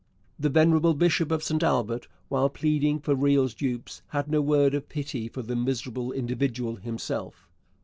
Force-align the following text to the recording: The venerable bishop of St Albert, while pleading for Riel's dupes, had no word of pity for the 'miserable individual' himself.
The 0.39 0.49
venerable 0.49 0.95
bishop 0.95 1.29
of 1.31 1.43
St 1.43 1.61
Albert, 1.61 2.07
while 2.27 2.49
pleading 2.49 3.01
for 3.01 3.13
Riel's 3.13 3.53
dupes, 3.53 4.01
had 4.07 4.27
no 4.27 4.41
word 4.41 4.73
of 4.73 4.89
pity 4.89 5.27
for 5.27 5.43
the 5.43 5.55
'miserable 5.55 6.11
individual' 6.11 6.77
himself. 6.77 7.47